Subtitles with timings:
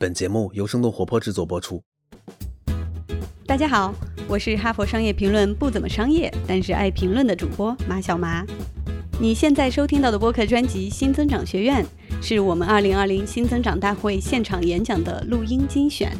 [0.00, 1.82] 本节目由生动活泼制作播出。
[3.44, 3.94] 大家好，
[4.26, 8.42] 我是哈佛商业评论不怎么商业，但是爱评论的主播马小麻。
[9.20, 11.84] 你现在收听到的播客专辑《新增长学院》，
[12.26, 16.10] 是我们2020新增长大会现场演讲的录音精选。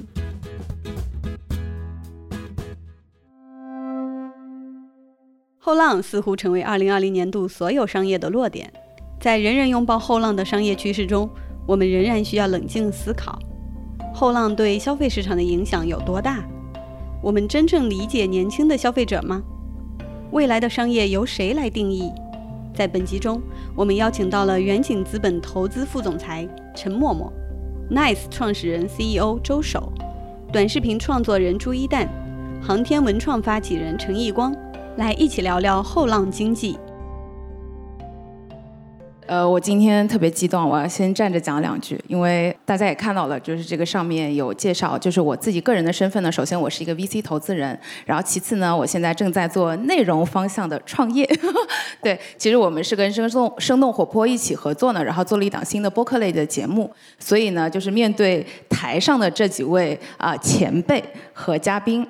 [5.56, 8.70] 后浪似乎成为2020年度所有商业的落点，
[9.18, 11.30] 在人人拥抱后浪的商业趋势中，
[11.66, 13.38] 我们仍然需要冷静思考。
[14.20, 16.44] 后浪对消费市场的影响有多大？
[17.22, 19.42] 我们真正理解年轻的消费者吗？
[20.30, 22.12] 未来的商业由谁来定义？
[22.74, 23.40] 在本集中，
[23.74, 27.32] 我们邀请到了远景资本投资副总裁陈默默、
[27.90, 29.90] Nice 创始人 CEO 周守、
[30.52, 32.06] 短视频创作人朱一蛋、
[32.60, 34.54] 航天文创发起人陈义光，
[34.98, 36.78] 来一起聊聊后浪经济。
[39.30, 46.32] 呃，我今天特别激动，我要先站着讲两句，因为大家也看到了，就是这个上面有介绍，就是我自己个人的身份呢。
[46.32, 51.24] 首先，我是一个 VC 投资人，然后其次呢，我现在正在做内容方向的创业。
[52.02, 56.92] 对，其实我们是跟生动生动活泼一起合作呢，然后做了一档新的播客类的节目。
[57.20, 61.00] 所以呢，就是面对台上的这几位啊前辈
[61.32, 62.04] 和嘉宾。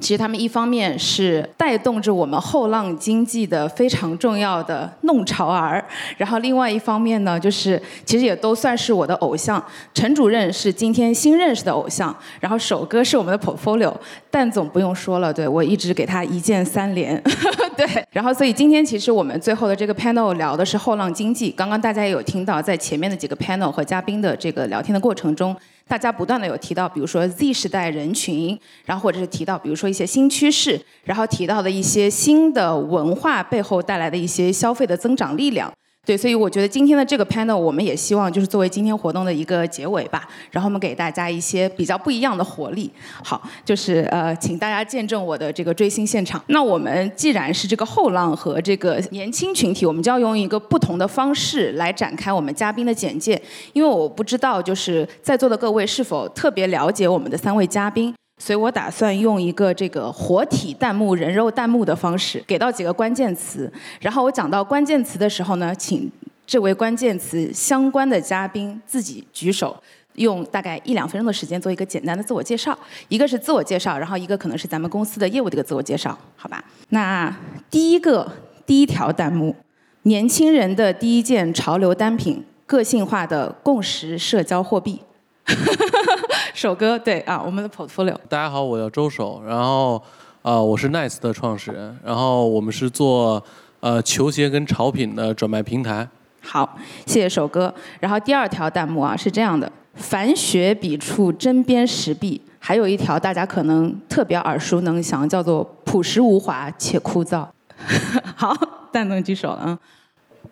[0.00, 5.82] 其实他们一方面是带动着我们后浪经济的非常重要的弄潮儿，
[6.18, 9.62] 然后另外一方面呢，就是其实也都算是我的偶像。
[9.94, 13.92] 陈主任是今天新认识的偶像，然后首哥是我们的 portfolio，
[14.30, 17.22] 蛋总不用说了，对我一直给他一键三连，
[17.76, 17.86] 对。
[18.10, 21.50] 然后所以今天其实我们最后的这个 panel 聊的是后浪经济。
[21.50, 25.56] 刚刚大家也有听到，在前面的几个 panel 和嘉宾的这个聊天的过程中。
[25.88, 35.72] 大家不断的有提到，比如说 Z 时代人群，然后或者是提到，比如说一些新趋势，然后提到的一些新的文化背后带来的一些消费的增长力量。
[36.06, 42.88] 对，所以我觉得今天的这个 panel，我们也希望就是作为今天活动的一个结尾吧，然后我们给大家一些比较不一样的活力。
[43.24, 46.40] 好，就是呃，请大家见证我的这个追星现场。
[46.46, 58.14] 那我们既然是这个后浪和这个年轻群体，我们就要用一个不同的方式来展开我们嘉宾的简介，因为我不知道就是在座的各位是否特别了解我们的三位嘉宾。
[58.38, 63.72] 所以我打算用一个这个活体弹幕、人肉弹幕的方式，给到几个关键词。
[64.00, 66.10] 然后我讲到关键词的时候呢，请
[66.46, 69.74] 这位关键词相关的嘉宾自己举手，
[70.14, 72.78] 用大概一两分钟的时间做一个简单的自我介绍。
[73.08, 76.62] 一个是自我介绍，然后一个可能是咱们公司的业务的一个自我介绍，好吧？
[76.90, 77.34] 那
[77.70, 78.30] 第一个
[78.66, 79.56] 第一条弹幕，
[80.02, 85.00] 年轻人的第一件潮流单品，个性化的共识社交货币。
[86.56, 88.16] 首哥，对啊，我们的 portfolio。
[88.30, 90.02] 大家好，我叫周守，然后
[90.40, 93.44] 呃，我是 Nice 的创始人，然后我们是做
[93.80, 96.08] 呃球鞋跟潮品的转卖平台。
[96.40, 97.74] 好，谢谢首哥。
[98.00, 102.40] 然后第二条弹幕啊是这样的：凡学笔触针砭时弊。
[102.58, 107.46] 还有一条大家可能特别耳熟能详，叫做朴实无华且枯燥。
[108.34, 108.56] 好，
[108.90, 109.78] 蛋总举手了啊。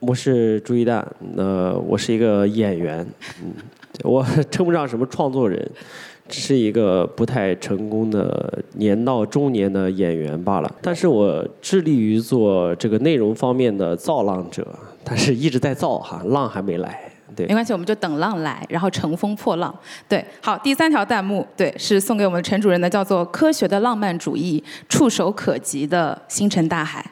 [0.01, 1.03] 我是朱一蛋，
[1.35, 3.07] 呃，我是一个演员，
[3.43, 3.55] 嗯。
[4.03, 5.71] 我 称不上什么创作人，
[6.29, 10.75] 只是一个不太成功的年到中年的演员罢了。
[10.83, 14.67] 但是我致力于做这个内容方面的造浪者，
[15.05, 17.01] 但是一直在造哈，浪还没来。
[17.37, 19.75] 对，没关系，我们就等浪来，然后乘风破浪。
[20.09, 27.05] 对，好，第三条弹幕，对，是送给我们陈主任的，叫做“科学的浪漫主义，触手可及的星辰大海”。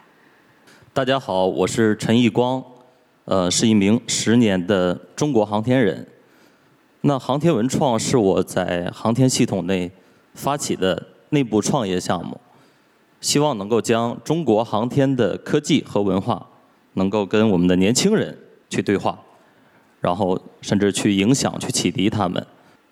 [0.93, 2.63] 大家好，我是陈义光，
[3.25, 6.05] 呃，是一名十年的中国航天人。
[7.05, 9.91] 那航天文创是我在航天系统内
[10.35, 12.39] 发起的内部创业项目，
[13.19, 16.47] 希望能够将中国航天的科技和文化，
[16.93, 18.37] 能够跟我们的年轻人
[18.69, 19.19] 去对话，
[19.99, 22.47] 然后甚至去影响、去启迪他们，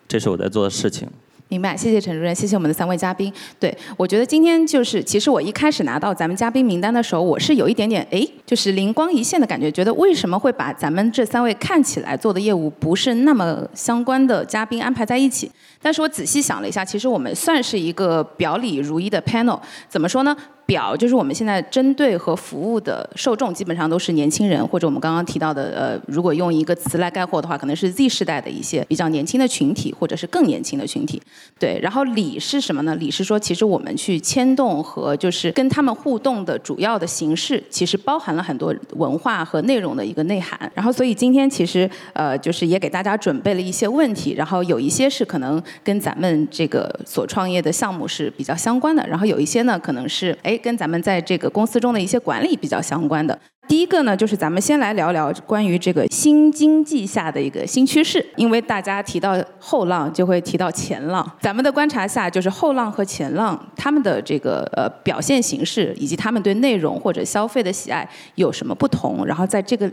[0.09, 1.07] 这是我在做的事情。
[1.51, 3.31] 明白，谢谢陈主任，谢谢我们的三位嘉宾。
[3.59, 15.51] 对我觉得今天就是，其实我一开始拿到咱们嘉宾名单的时候，我是有一点点哎，就是灵光一现的感觉，觉得为什么会把咱们这三位看起来做的业务不是那么相关的嘉宾安排在一起？
[15.81, 19.59] 但是我仔细想了一下，其实我们算是一个表里如一的 panel。
[19.90, 20.34] 怎么说呢？
[20.66, 31.22] 表就是我们现在针对和服务的受众基本上都是年轻人，或者我们刚刚提到的，呃，如果用一个词来概括的话，可能是 Z 世代的一些比较年轻的群体，或者是更年轻的群体。
[31.59, 32.96] 对，然后理是什么呢？
[32.96, 40.72] 理是说，其实我们去牵动和就是跟他们互动的主要的形式，其实包含了很多文化和内容的一个内涵。
[40.73, 50.50] 然后，所以今天其实呃，就是也给大家准备了一些问题，然后有一些是可能跟咱们这个所创业的项目是比较相关的，然后有一些呢，可能是哎。
[50.51, 53.37] 哎，跟咱们在这个公司中的一些管理比较相关的。
[53.69, 61.25] 第一个呢，就是咱们先来聊聊关于这个新经济下的一个新趋势，因为大家提到后浪就会提到前浪。
[61.39, 68.05] 咱们的观察下，就是后浪和前浪他们的这个呃表现形式，以及他们对内容或者消费的喜爱
[68.35, 69.25] 有什么不同？
[69.25, 69.89] 然后在这个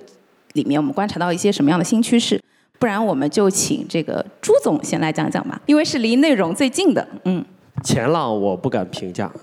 [0.55, 2.43] 里面，我们观察到一些什么样的新趋势？
[2.81, 7.07] 不然我们就请这个朱总先来讲讲吧，因为是离内容最近的。
[7.25, 7.45] 嗯，
[7.85, 9.31] 前浪我不敢评价。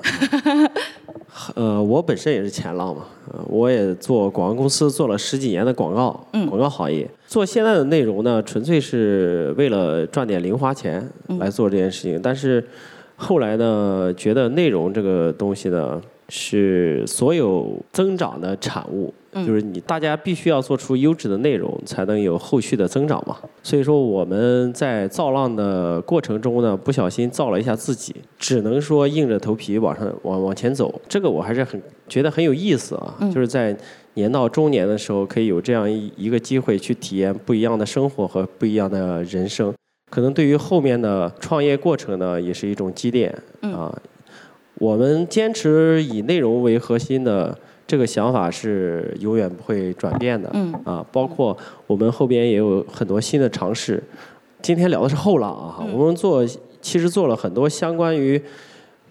[1.53, 7.09] 呃，我本身也是前浪嘛，呃，我也做广告公司，做了十几年的广告，广告行业。
[7.27, 11.05] 做现在的内容呢，纯粹是为了赚点零花钱
[11.39, 12.19] 来做这件事情。
[12.21, 12.65] 但是
[13.17, 19.13] 后来呢，觉得内容这个东西呢，是所有增长的产物。
[19.45, 23.35] 就是你，大家必须要做出优质的内容，才能有后续的增长嘛。
[23.61, 31.01] 所以说我们在造浪的过程中呢，不小心造了一下自己，只能说硬着头皮往上往往前走。
[31.09, 33.75] 这个我还是很觉得很有意思啊，就是在
[34.13, 39.73] 年到中年的时候，可以有这样一一个机会去体验不一样的生活和不一样的人生。
[40.09, 43.93] 可能对于后面的创业过程呢，也是一种积淀啊。
[44.79, 47.57] 我们坚持以内容为核心的。
[47.87, 51.55] 这个想法是永远不会转变的，嗯啊，包括
[51.85, 54.01] 我们后边也有很多新的尝试。
[54.59, 56.43] 今天聊的是后浪啊，我们做
[56.81, 58.41] 其实做了很多相关于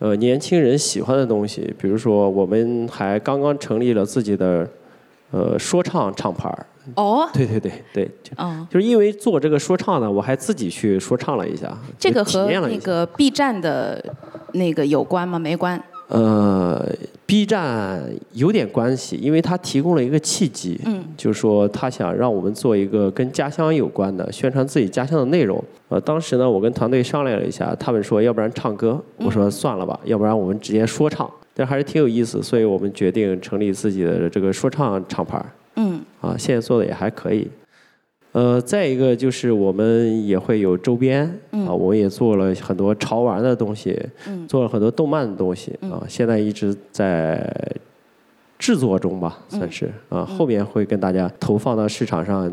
[0.00, 4.68] 呃年轻人喜欢的东西，比如说我们还刚刚成立了自己的
[5.30, 6.66] 呃说唱厂牌儿。
[6.94, 14.04] 哦，对对对对，哦，就是因为做这个说唱呢，我还自己去说唱了一下，这个和那个 B 站的
[14.52, 15.38] 那个有关吗？
[15.38, 15.82] 没关。
[16.08, 16.86] 呃
[17.24, 17.98] ，B 站
[18.32, 25.64] 有点关系，因为它提供了一个契机，嗯，就是说他想让我们做一个跟家乡有关的宣传自己家乡的内容。
[25.88, 35.42] 呃，当时呢，我跟团队商量了一下，他们说要不然唱歌，我说算了吧，要不然我们直接说唱，但还是挺有意思，所以我们决定成立自己的这个说唱厂牌。
[35.76, 37.48] 嗯，啊，现在做的也还可以。
[38.32, 43.96] 呃，再一个就是我们也会有周边啊，我们也做了很多潮玩的东西，
[44.48, 47.48] 做了很多动漫的东西啊，现在一直在
[48.58, 52.52] 制作中吧，算是啊，后面会跟大家投放到市场上，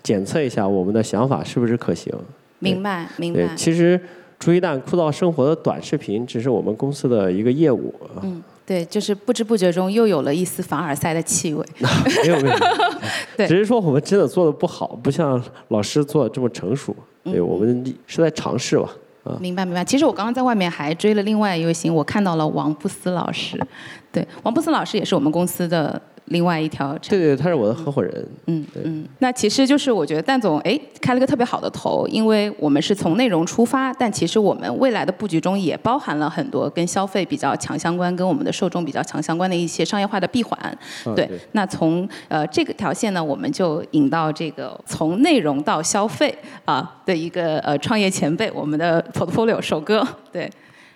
[0.00, 2.14] 检测一下我们的想法是不是可行。
[2.60, 3.40] 明白，明白。
[3.40, 4.00] 对，其实
[4.38, 7.92] 朱一蛋枯燥生活的短视频只是我们公司的一个业务。
[8.22, 8.40] 嗯。
[8.66, 11.64] 对，就是不知不觉中又有了一丝凡尔赛的气味。
[11.78, 12.56] 没 有没有，
[13.36, 16.94] 对，只是说我们真的做的不好，不像老师做的这么成熟。
[17.22, 18.90] 对，我们是在尝试吧。
[19.22, 19.84] 啊，明白明白。
[19.84, 23.56] 其实我刚刚在外面还追了另外一位星，我看到了王布斯老师。
[24.10, 26.00] 对，王布斯老师也是我们公司的。
[26.26, 28.28] 另外一条，对对，他是我的合伙人。
[28.46, 40.78] 嗯嗯，那其实就是我觉得蛋总哎开了个特别好的头，因为我们是从内容出发，但其实我们未来的布局中也包含了很多跟消费比较强相关、跟我们的受众比较强相关的一些商业化的闭环。
[41.14, 50.50] 对，那从呃这个条线呢，我们就引到这个从内容到消费啊的一个呃创业前辈，我们的 portfolio 首哥，对。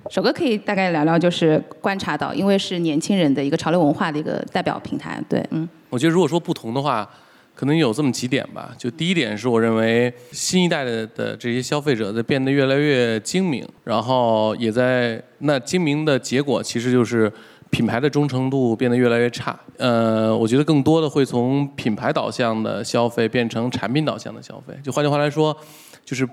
[0.08, 5.68] 首哥可以大概聊聊，就是观察到，因为是年轻人的一个潮流文化的一个代表平台，对，嗯。
[5.90, 7.08] 我觉得如果说不同的话，
[7.54, 8.72] 可能有这么几点吧。
[8.78, 17.30] 就第一点是我认为新一代的的这些消费者在变得越来越精明，然后也在那精明的结果其实就是
[17.68, 19.58] 品牌的忠诚度变得越来越差。
[19.76, 24.74] 呃，我觉得更多的会从品牌导向的消费变成产品导向的消费。
[24.82, 25.56] 就换句话来说，
[26.04, 26.26] 就是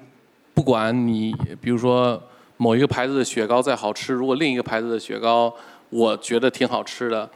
[0.53, 2.21] 不管你比如说。
[2.57, 5.53] 某一个牌子的雪糕再好吃，如果另一个牌子的雪糕
[5.89, 7.29] 我觉得挺好吃的，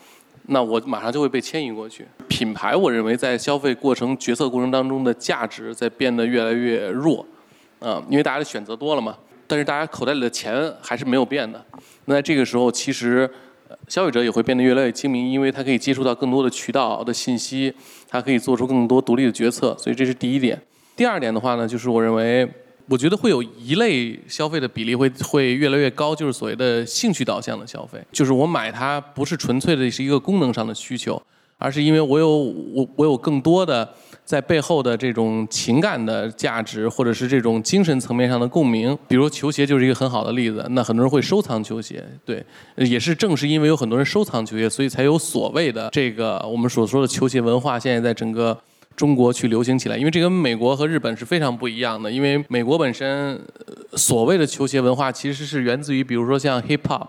[0.48, 2.05] 那我马上就会被迁移过去。
[2.27, 7.25] 品牌，我认为在消费过程决策过程当中的价值在变得越来越弱，
[7.79, 9.15] 啊，因为大家的选择多了嘛。
[9.45, 11.63] 但是大家口袋里的钱还是没有变的。
[12.05, 13.29] 那在这个时候，其实
[13.88, 17.72] 消费者也会变得越来越精明，因为他可以接触到更多的渠道的信息，
[18.10, 19.75] 他可以做出更多独立的决策。
[19.77, 20.60] 所以这是第一点。
[20.95, 22.50] 第二点的话呢，就是我认为。
[22.88, 31.21] 我觉得会有一类消费的比例会会越来越高，就是所谓的兴趣导向的消费，就是我买它不是纯粹的是一个功能上的需求，
[31.57, 33.88] 而是因为我有我我有更多的
[34.23, 38.97] 在背后的这种情感的价值，或者是这种精神层面上的共鸣。
[39.07, 42.45] 比如球鞋就是一个很好的例子，那很多人会收藏球鞋，对，
[42.75, 48.57] 也是正是因为有很多人收藏球鞋，所以才有所谓的这个我们所说的球鞋文化，现在在整个。
[49.01, 52.12] 中国去流行起来，因为这跟美国和日本是非常不一样的。
[52.12, 53.41] 因为美国本身
[53.93, 57.08] 所谓的球鞋文化其实是源自于，比如说像 hip hop，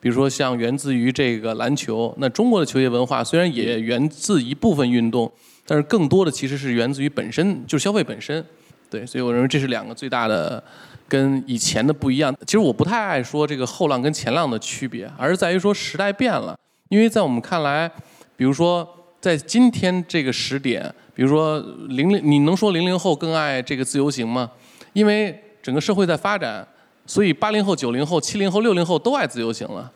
[0.00, 2.14] 比如说像源自于这个篮球。
[2.18, 5.28] 那中国的球鞋文化虽然也源自一部分运动，
[5.66, 8.46] 但是更多的其实是源自于本身就是消费本身。
[8.88, 10.62] 对，所以我认为这是两个最大的
[11.08, 12.32] 跟以前的不一样。
[12.46, 16.56] 其实我不太爱说这个后浪跟前浪的区别，而是在于说时代变了。
[16.90, 17.90] 因为在我们看来，
[18.36, 18.88] 比如说
[19.20, 24.50] 在今天这个时点，比如说零零，你能说零零后更爱这个自由行吗？
[24.92, 26.66] 因为整个社会在发展，
[27.06, 29.90] 所以八零后、九零后、七零后、六零后都爱自由行了。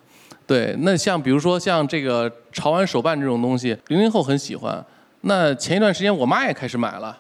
[0.47, 4.85] 对，那像比如说像这个潮玩手办这种东西，零零后很喜欢。
[5.23, 7.19] 那前一段时间我妈也开始买了。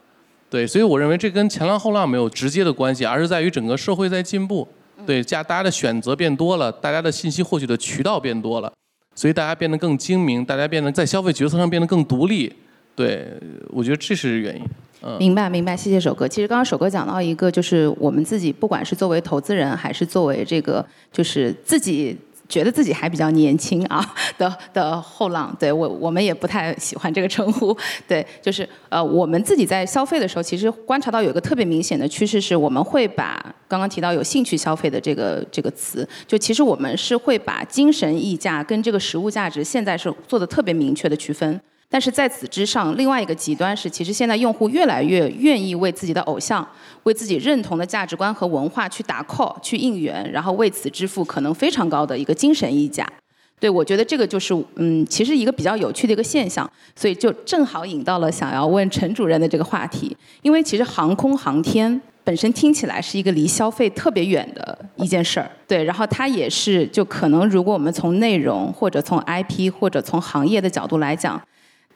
[0.48, 4.66] 对，所以我认为这跟前浪后浪没有直接的关系，而是在于整个社会在进步。
[5.04, 8.72] 对，加大家的选择变多了，大家的信息获取的渠道变多了，
[9.14, 12.52] 所以大家变得更精明，大家变得在消费决策上变得更独立。
[12.98, 13.32] 对，
[13.68, 14.62] 我觉得这是原因。
[15.04, 16.26] 嗯明白明白，谢谢首哥。
[16.26, 24.04] 其实刚刚首哥讲到一个，就是我们自己不管是作为投资人，还是作为这个，就是自己觉得自己还比较年轻啊
[24.36, 27.76] 的的后浪，对我我们也不太喜欢这个称呼。
[28.08, 41.60] 对，就是呃，我们自己在消费的时候，其实观察到有一个特别明显的趋势是，我们会把刚刚提到有兴趣消费的这个这个词，就其实我们是会把精神溢价跟这个实物价值现在是做的特别明确的区分。
[41.90, 46.66] 但是在此之上，另外一个极端是，其实现在用户越来越愿意为自己的偶像、
[47.04, 53.10] 为自己认同的价值观和文化去打 call、去应援，然后为此支付可能非常高的一个精神溢价。
[53.58, 60.14] 对我觉得这个就是，嗯，其实一个比较有趣的一个现象，所以就正好引到了想要问陈主任的这个话题。
[60.42, 71.40] 因为其实航空航天本身听起来是一个离消费特别远的一件事儿，对，然后它也是就可能如果我们从内容或者从 IP 或者从行业的角度来讲。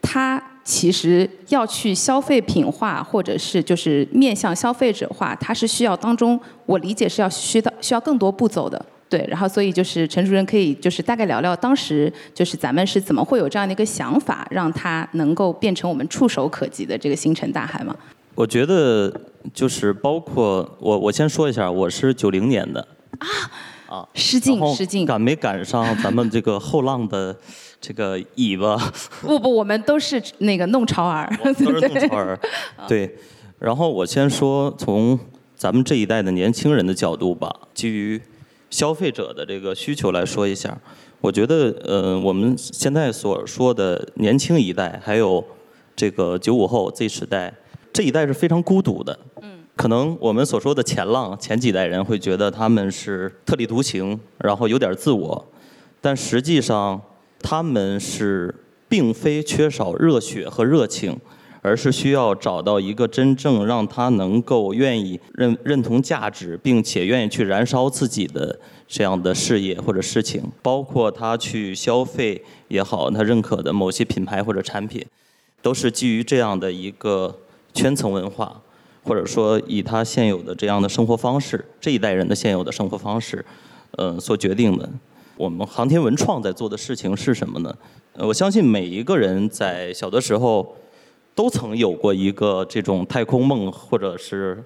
[0.03, 9.25] 它其实要去消费品化，或者是就是面向消费者化，它是需要当中，我理解是要需到需要更多步骤的，对。
[9.29, 17.97] 然后所以就是陈主任可以就是大概聊聊当时就是咱们是怎么会有这样的一个想法，让它能够变成我们触手可及的这个星辰大海吗？
[18.35, 19.13] 我觉得
[19.53, 22.81] 就是包括我我先说一下，我是九零年的
[23.19, 23.27] 啊
[23.93, 27.37] 啊，失敬失敬，赶没赶上咱们这个后浪的。
[27.83, 28.77] 这个尾巴
[29.23, 32.39] 不不，我们都是那个弄潮儿， 都是弄潮儿。
[32.87, 33.13] 对，
[33.59, 35.19] 然后我先说从
[35.57, 38.23] 咱们这一代的年轻人的角度吧，基于
[38.71, 40.79] 消费者的这个需求来说一下。
[41.21, 45.45] 我觉得，呃，我们现在所说的年轻一代，还有
[45.97, 47.53] 这个九五后 Z 时代
[47.93, 49.19] 这一代是非常孤独的。
[49.77, 55.47] 可能我们所说的前浪前几代人会觉得他们是特立独行，然后有点自我，
[56.01, 57.01] 但实际上。
[57.45, 58.55] 他们是
[58.89, 61.19] 并非缺少热血和热情，
[61.61, 70.41] 而是需要找到一个真正让他能够愿意认认同价值，并且愿意去燃烧自己的这样的事业或者事情。
[70.63, 75.05] 包括他去消费也好，他认可的某些品牌或者产品，
[75.61, 77.37] 都是基于这样的一个
[77.75, 78.63] 圈层文化，
[79.05, 83.45] 或者说以他现有的这样的生活方式，这一代人的现有的生活方式，
[83.93, 84.89] 呃，所决定的。
[85.37, 87.75] 我们航天文创在做的事情是什么呢？
[88.19, 90.77] 我相信每一个人在小的时候
[91.35, 94.63] 都曾有过一个这种太空梦或者是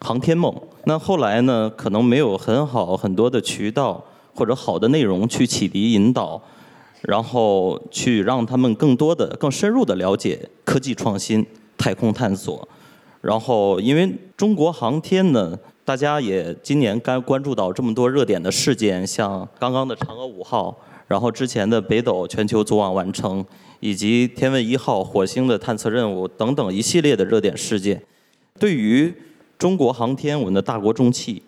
[0.00, 0.54] 航天梦。
[0.84, 4.04] 那后来呢，可能没有很好很多的渠道
[4.34, 6.42] 或者好的内容去启迪引导，
[7.02, 11.46] 然后去让他们更多的、更深入的了解科技创新、
[11.78, 12.68] 太空探索。
[13.20, 15.58] 然后，因为中国航天呢。
[15.88, 23.42] 大家也今年该关注到这么多热点的事件，像刚刚的嫦娥五号，然后之前的北斗全球组网完成，
[23.80, 28.02] 以及天问一号火星的探测任务等等一系列的热点事件，
[28.60, 29.10] 对于
[29.56, 31.42] 中国航天，我们的大国重器，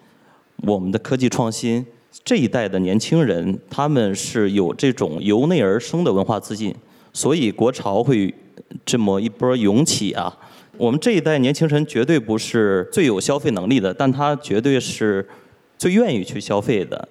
[0.62, 1.84] 我们的科技创新，
[2.24, 6.74] 这一代的年轻人，他们是有这种由内而生的文化自信，
[7.12, 8.34] 所以国潮会
[8.86, 10.34] 这么一波涌起啊。
[10.80, 15.28] 我们这一代年轻人绝对不是最有消费能力的，但他绝对是
[15.76, 17.06] 最愿意去消费的。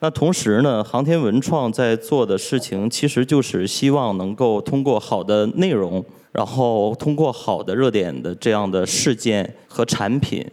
[0.00, 10.46] 那同时呢，航天文创在做的事情，其实就是希望能够通过好的内容，然后通过好的热点的这样的事件和产品，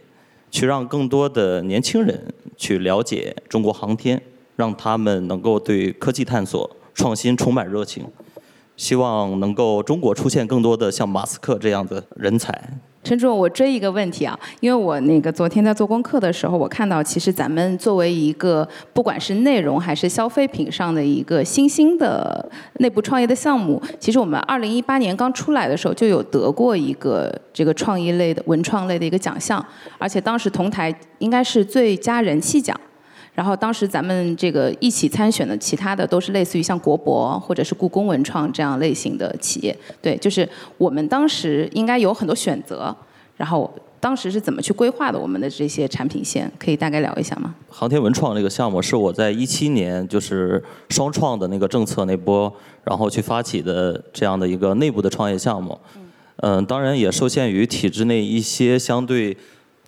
[0.50, 2.18] 去让更多的年轻人
[2.56, 4.18] 去了解中国航天，
[4.56, 8.02] 让他们能够对科技探索、创新充满热情。
[8.82, 12.52] 希望能够中国出现更多的像马斯克这样的人才。
[13.04, 29.64] 陈主任，我追一个问题啊，因为我那个昨天在做功课的时候，我看到其实咱们作为一个不管是内容还是消费品上的一个新兴的内部创业的项目，其实我们二零一八年刚出来的时候就有得过一个这个创意类的文创类的一个奖项，
[29.98, 32.76] 而且当时同台应该是最佳人气奖。
[33.34, 42.94] 然后当时咱们这个一起参选的其他的都是类似于像国博或者是故宫文创这样类型的企业，对，就是我们当时应该有很多选择，
[43.36, 46.50] 然后当时是怎么去规划的我们的这些产品线？
[46.58, 47.54] 可以大概聊一下吗？
[47.70, 52.52] 航天文创这个项目是我在一七年就是双创的那个政策那波，
[52.84, 55.78] 然后去发起的这样的一个内部的创业项目。
[56.38, 59.36] 嗯，当然也受限于体制内一些相对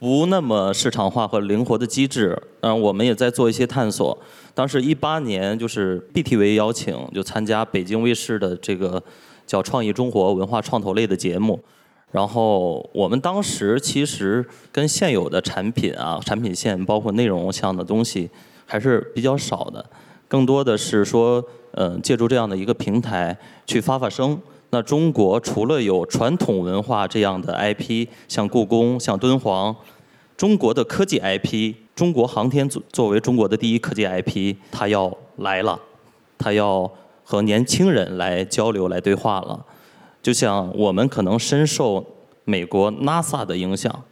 [0.05, 2.39] 不那么市场化和灵活的机制。
[2.61, 4.19] 嗯，我们也在做一些探索。
[4.53, 9.03] 当时一八年就是 BTV 邀请就参加北京卫视的这个
[9.47, 11.59] 叫《创意中国》文化创投类的节目。
[12.13, 18.29] 然后我们当时其实跟现有的产品啊、产品线，包括内容项的东西，
[18.67, 19.83] 还是比较少的。
[20.29, 23.35] 更多的是说，嗯，借助这样的一个平台
[23.67, 24.39] 去发发声。
[24.71, 29.75] 那中国除了有传统文化这样的 IP，像故宫、像敦煌，
[30.37, 35.81] 中国的科技 IP，中国航天作作为中国的第一科技 IP，它要来了，
[36.37, 36.91] 它要
[37.23, 39.65] 和年轻人来交流、来对话了。
[40.23, 42.05] 就像我们可能深受
[42.45, 44.05] 美国 NASA 的影响，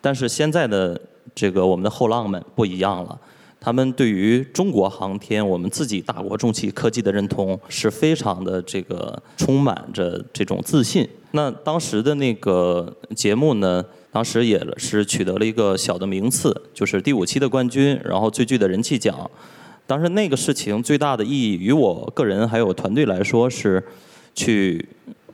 [0.00, 1.00] 但是现在的
[1.34, 3.18] 这个我们的后浪们不一样了，
[3.60, 11.08] 他们对于中国航天，我们自己大国重器科技的认同是非常的这个充满着这种自信。
[11.32, 19.30] 那当时的那个节目呢，当时也是取得了一个小的名次，就是第五期的冠军，然后最具的人气奖。
[19.86, 23.82] 当时那个事情最大的意义，于我个人还有团队来说是
[24.34, 24.88] 去。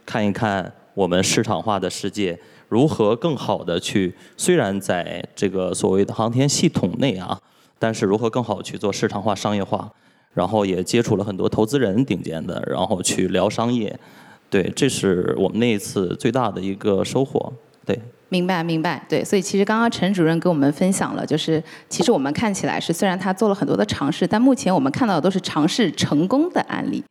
[0.06, 2.38] 看一看我们市场化的世界
[2.68, 7.40] 如何更好的去，虽然在这个所谓的航天系统内啊，
[7.78, 9.90] 但是如何更好去做市场化、商业化，
[10.34, 13.98] 然后也接触了很多投资人顶尖的，然后去聊商业，
[14.50, 17.50] 对，这是我们那一次最大的一个收获，
[17.86, 17.98] 对。
[18.28, 27.04] 明白，明白，对，所以其实刚刚陈主任给我们分享了，就是其实我们看起来是虽然他做了很多的尝试，但目前我们看到的都是尝试成功的案例。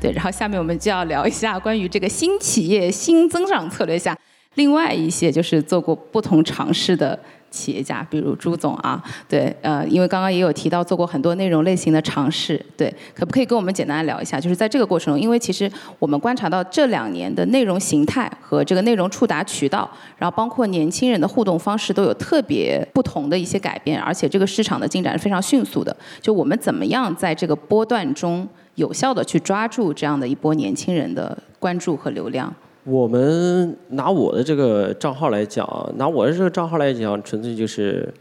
[0.00, 4.16] 对，然后下面我们就要聊一下关于这个新企业新增长策略下，
[4.54, 7.18] 另外一些就是做过不同尝试的
[7.50, 14.40] 企业家，比如朱总啊，对，呃，因为刚刚也有提到做过很多内容类型的尝试，对，可不可以跟我们简单聊一下？
[14.40, 25.96] 就是在这个过程中，因为其实我们观察到这两年的内容形态和这个内容触达渠道，然后包括年轻人的互动方式都有特别不同的一些改变，而且这个市场的进展是非常迅速的。
[26.20, 28.48] 就我们怎么样在这个波段中？
[28.74, 32.54] 有效的去抓住这样的一波年轻人的关注和流量。
[32.88, 38.12] 我们拿我的这个账号来讲，拿我的这个账号来讲，纯粹就是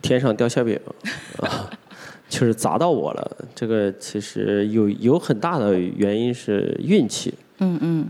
[0.00, 0.78] 天上掉馅饼，
[1.38, 1.70] 啊，
[2.28, 3.36] 就是砸到我了。
[3.54, 7.34] 这个其实有有很大的原因是运气。
[7.58, 8.06] 嗯嗯。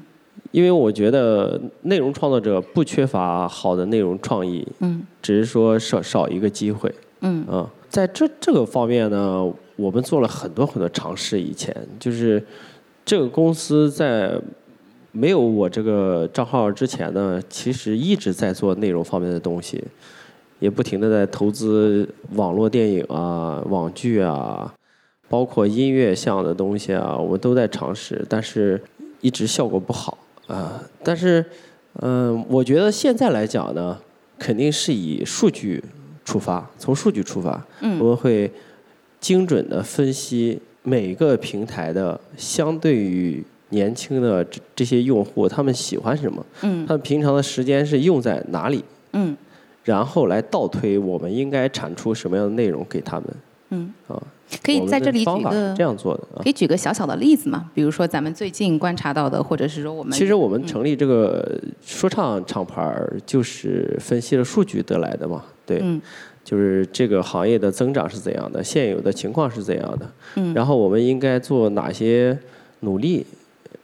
[0.53, 4.67] 因为我觉得内容创作者不缺乏好的内容创意。
[4.79, 5.03] 嗯。
[5.21, 6.95] 只是说少少一个机会。
[7.21, 7.45] 嗯。
[7.47, 9.53] 啊，在这这个方面呢。
[9.77, 12.43] 我们做了很多很多尝试，以前就是
[13.05, 14.41] 这个公司在
[15.17, 19.83] 没有我这个账号之前呢，其实一直在做内容方面的东西，
[20.59, 24.75] 也不停的在投资网络电影啊、网剧啊，
[25.29, 28.83] 包括音乐项的东西啊，我们都在尝试，但是
[29.23, 30.83] 一直效果不好啊。
[31.03, 31.45] 但是，
[32.03, 33.99] 嗯，我觉得现在来讲呢，
[34.39, 35.83] 肯定是以数据
[36.25, 38.53] 出发，从数据出发，我们会。
[39.19, 46.45] 精准的分析每个平台的相对于年轻的这这些用户，他们喜欢什么？
[46.63, 48.85] 嗯，他们平常的时间是用在哪里？
[49.13, 49.37] 嗯，
[49.85, 53.27] 然后来倒推我们应该产出什么样的内容给他们？
[53.71, 54.23] 嗯，啊，
[54.63, 57.69] 可以在这里举个这样做的，可以举个小小的例子嘛？
[57.75, 65.83] 比如说咱们最近观察到的，或者是说我们其实我们成立这个说唱厂牌儿，就是分析了数据得来的嘛，对。
[66.45, 72.39] 就是这个行业的增长是怎样的，现有的情况是怎样的，嗯，然后我们应该做哪些
[72.81, 73.27] 努力？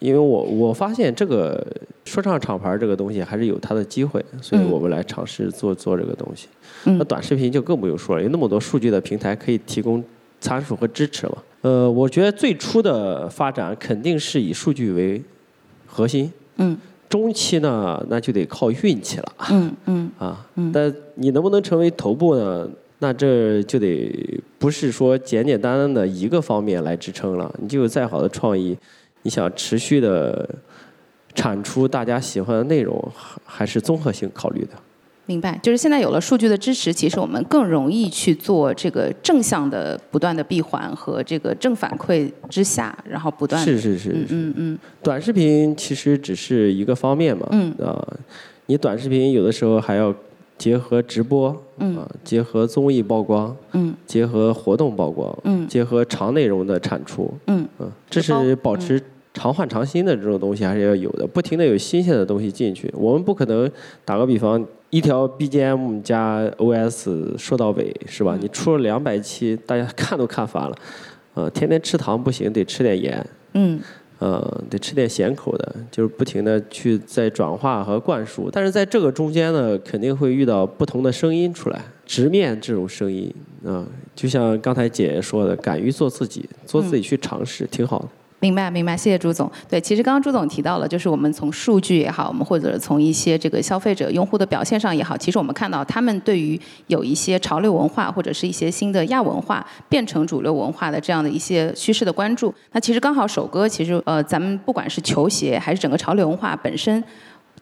[0.02, 1.64] 因为我我发现这个
[2.04, 6.48] 说唱厂牌这个东西还是有它的机会，所以我们来尝试做做这个东西。
[6.84, 10.02] 那短视频就更不用说了，有那么多数据的平台可以提供
[10.40, 11.38] 参数和支持嘛。
[11.60, 15.22] 呃，我觉得最初的发展肯定是以数据为
[15.86, 16.76] 核心，嗯。
[17.08, 19.32] 中期呢，那就得靠运气了。
[19.50, 22.66] 嗯嗯啊，但你能不能成为头部呢？
[23.00, 27.54] 那这就得不是说简简单单的一个方面来支撑了。
[27.60, 28.74] 你就有再好的创意，
[29.22, 30.48] 你想持续的
[31.34, 33.12] 产出大家喜欢的内容，
[33.44, 34.70] 还是综合性考虑的。
[35.24, 48.04] 明白，就是现在有了数据的支持，其实我们更容易去做这个正向的不断的闭环和这个正反馈之下，然后不断是是是嗯嗯嗯，短视频其实只是一个方面嘛，嗯啊，
[48.66, 50.12] 你短视频有的时候还要
[50.58, 59.02] 结合直播，嗯啊，结合综艺曝光，嗯，结合活动曝光，嗯，结合长内容的产出，嗯嗯，这是保持
[59.34, 62.92] 常换常新的这种东西还是要有的，不停的有新鲜的东西进去。
[62.96, 63.68] 我们不可能
[64.04, 68.38] 打个比方，一条 BGM 加 OS 说到尾是吧？
[68.40, 70.76] 你出了两百期，大家看都看烦了。
[71.34, 73.26] 呃，天天吃糖不行，得吃点盐。
[73.54, 73.80] 嗯。
[74.22, 78.48] 呃，得吃点咸口的，就是不停的去在转化和灌输。
[78.48, 88.08] 但是在这个中间呢，肯定会遇到不同的声音出来，直面这种声音啊，就像刚才姐姐说的，敢于做自己，做自己去尝试，挺好的。
[88.42, 89.48] 明白，明白，谢谢朱总。
[89.70, 102.52] 对，其实刚刚朱总提到了，就是我们从数据也好，我们或者从一些这个消费者用户的表现上也好，其实我们看到他们对于有一些潮流文化或者是一些新的亚文化变成主流文化的这样的一些趋势的关注。
[102.72, 107.00] 那其实刚好首歌，其实呃，咱们不管是球鞋还是整个潮流文化本身，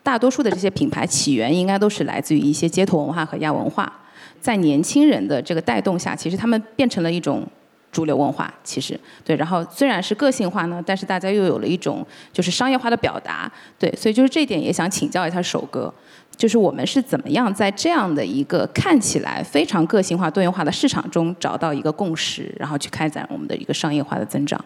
[0.03, 3.93] 大多数的这些品牌起源应该都是来自于一些街头文化和亚文化，
[4.41, 7.47] 在年轻人的这个带动下，其实他们变成了一种。
[7.93, 8.99] 主流文化其实。
[9.25, 15.93] 对，然后虽然是个性化呢，但是大家又有了一种就是商业化的表达，对，所以就是这点也想请教一下首哥，
[16.37, 24.63] 就是我们是怎么样在这样的一个看起来非常个性化、多元化的市场中找到一个共识，然后去开展我们的一个商业化的增长？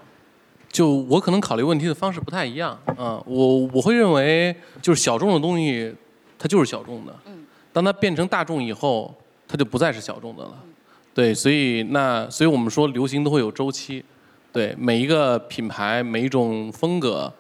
[0.71, 5.95] 就我可能考虑问题的方式不太一样，嗯，我我会认为就是小众的东西
[6.37, 9.15] 它就是小众的，嗯，当它变成大众以后，
[9.47, 10.53] 它就不再是小众的了。
[11.15, 14.05] 对，所以那，所以我们说流行都会有周期，
[14.53, 17.33] 对每一个品牌每一种风格，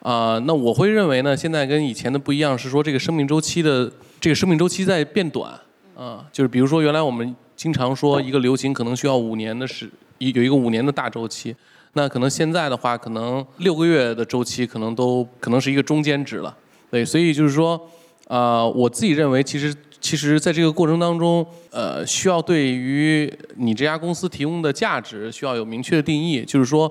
[0.00, 5.52] 啊，那我会认为呢，现在跟以前的不一样是说这个生命周期的这个生命周期在变短，
[5.94, 11.54] 啊，就是比如说原来我们经常说一个流行可能需要五年的时，有一个五年的大周期，
[11.92, 16.56] 那可能现在的话可能六个月的周期可能都可能是一个中间值了，
[16.90, 17.78] 对，所以就是说，
[18.26, 19.74] 啊，我自己认为其实。
[20.00, 26.44] 其实，在这个过程当中，呃，需要对于你这家公司提供的价值需要有明确的定义。
[26.44, 26.90] 就是说，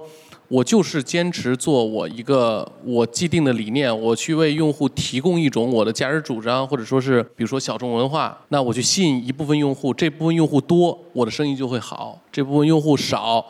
[0.50, 13.44] 我就是坚持做我一个我既定的理念，我去为用户提供一种我的价值主张，或者说是比如说小众文化，那我去吸引一部分用户，这部分用户多，我的生意就会好；这部分用户少，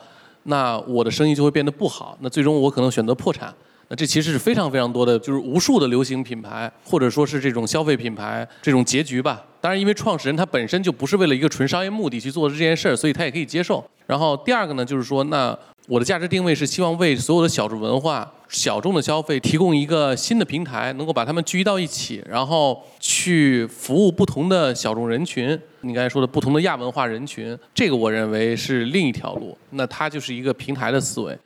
[0.44, 2.16] 那我的生意就会变得不好。
[2.22, 3.54] 那最终我可能选择破产。
[3.90, 9.44] 那这其实是非常非常多的，就是无数的流行品牌，或者说是这种消费品牌这种结局吧。
[9.62, 13.84] 当然，因为创始人他本身就不是为了一个纯商业目的去做这件事儿，所以他也可以接受。
[14.06, 25.58] 然后第二个呢，就是说，那我的价值定位是希望为所有的小众文化、小众的消费提供一个新的平台，能够把他们聚集到一起，然后去服务不同的小众人群。
[25.82, 29.58] 你刚才说的不同的亚文化人群，这个我认为是另一条路。
[29.72, 31.38] 那它就是一个平台的思维。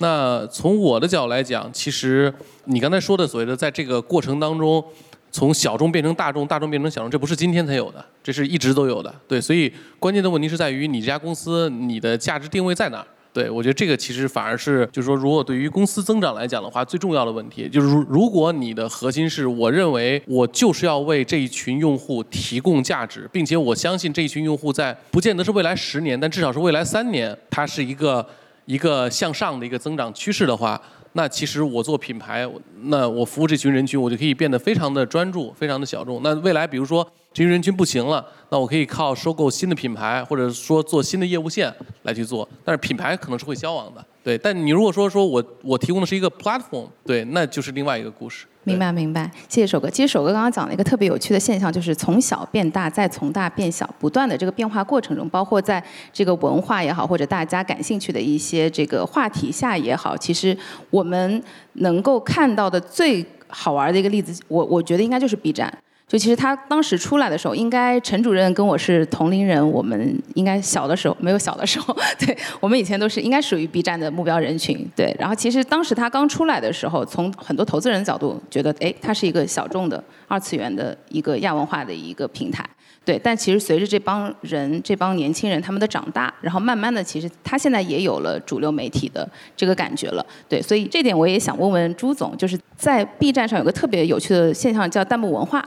[0.00, 2.32] 那从我的角度来讲，其实
[2.64, 4.82] 你刚才说的所谓的在这个过程当中，
[5.30, 9.14] 从小众变成大众，大众变成小众，这不是今天才有的，这是一直都有的。
[9.28, 13.06] 对，所以关键的问题是在于你这家公司你的价值定位在哪儿？
[13.32, 28.26] 对我觉得这个其实反而是就是说，如果对于公司增长来讲的话，最重要的问题就是如如果你的核心是我认为我就是要为这一群用户提供价值，并且我相信这一群用户在不见得是未来十年，但至少是未来三年，它是一个。
[28.70, 30.80] 一个向上的一个增长趋势的话，
[31.14, 32.48] 那其实我做品牌，
[32.82, 36.20] 那我服务这群人群，我就可以变得非常的专注，非常的小众。
[36.22, 42.48] 那未来比如说这群人群不行了，那我可以靠收购新的品牌，或者说做新的业务线来去做。
[42.64, 44.36] 但是品牌可能是会消亡的，对。
[44.38, 48.46] 但你如果说说我我提供的是一个 platform，对，那就是另外一个故事。
[48.64, 49.88] 明白明白，谢谢首哥。
[49.88, 60.56] 其实首哥刚刚讲了一个特别有趣的现象，就是从小变大，再从大变小，不断的这个变化过程中，包括在这个文化也好，或者大家感兴趣的一些这个话题下也好，其实
[60.90, 61.42] 我们
[61.74, 65.72] 能够看到的最好玩的一个例子，我我觉得应该就是 B 站。
[66.10, 75.14] 就其实他当时出来的时候，应该陈主任跟我是同龄人，我们应该小的时候没有小的时候， 对我们以前都是应该属于 B 站的目标人群，对。
[75.20, 82.68] 然后其实当时他刚出来的时候，从很多投资人角度觉得，哎，他是一个小众的二次元的一个亚文化的一个平台，
[83.04, 83.16] 对。
[83.22, 90.60] 但其实随着这帮人、这帮年轻人他们的长大，然后慢慢的，其实他现在也有了主流媒体的这个感觉了，对。
[90.60, 95.64] 所以这点我也想问问朱总，就是在 B 站上有个特别有趣的现象叫弹幕文化。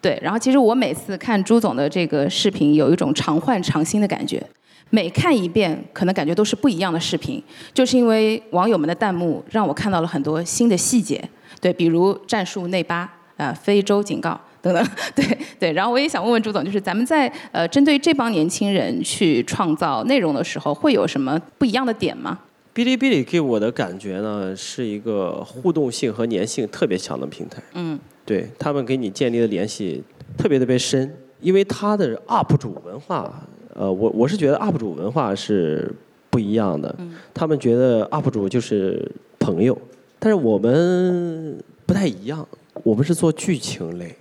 [0.00, 4.42] 对，然后其实我每次看朱总的这个视频，有一种常换常新的感觉。
[4.90, 7.42] 每看一遍，可能感觉都是不一样的视频，
[7.74, 11.22] 就是因为网友们的弹幕让我看到了很多新的细节。
[11.60, 14.88] 对，比如战术内八啊，非洲警告等等。
[15.14, 22.38] 对对，然后我也想问问朱总，就是咱们在呃针对这帮年轻人去创造内容的时候，会有什么不一样的点吗？
[22.74, 27.60] 哔哩哔哩给我的感觉呢，是一个互动性和粘性特别强的平台。
[27.74, 27.98] 嗯。
[28.28, 30.04] 对他们给你建立的联系
[30.36, 31.10] 特别特别深，
[31.40, 35.90] 因为他的 UP 主文化，呃，我我是觉得 UP 主文化是
[36.28, 36.94] 不一样的。
[37.32, 39.76] 他们觉得 UP 主就是朋友，
[40.18, 42.46] 但是我们不太一样，
[42.82, 44.14] 我们是做剧情类，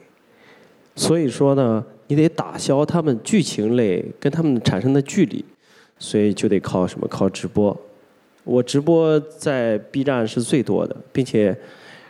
[0.96, 5.44] 所以说呢，你得打消他们剧情类跟他们产生的距离，
[6.00, 7.06] 所以就得靠什么？
[7.10, 7.76] 靠直播。
[8.46, 11.54] 我直播在 B 站是最多的，并且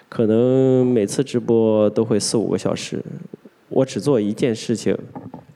[0.10, 3.04] 可能每次直播都会四五个小时。
[3.70, 4.98] 我只做一件事情，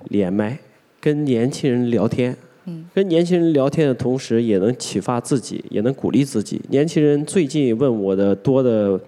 [0.10, 0.60] 连麦，
[1.00, 2.36] 跟年轻人聊天。
[2.94, 6.62] 跟年轻人聊天的同时，也能启发自己，也能鼓励自己。
[6.70, 9.00] 年轻人最近问我的多的，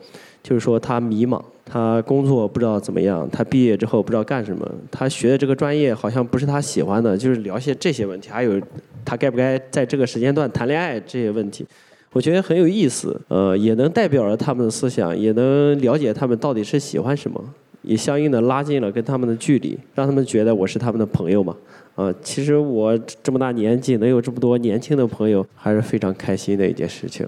[0.41, 8.29] 就是说他迷茫，他工作不知道怎么样，他毕业之后不知道干什么，他学的这个专业好像不是他喜欢的，就是聊些这些问题。
[8.29, 8.59] 还有
[9.05, 11.63] 他该不该在这个时间段谈恋爱这些问题，
[12.13, 13.19] 我觉得很有意思。
[13.27, 17.43] 呃，也能代表了他们的思想，也能了解他们到底是喜欢什么，
[17.81, 21.55] 也相应的拉近了跟他们的距离，让他们觉得我是他们的朋友嘛。
[21.95, 27.27] 啊，其实我这么大年纪，能有这么多年轻的朋友，还是非常开心的一件事情。